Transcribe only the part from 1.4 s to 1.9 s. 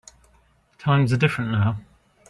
now.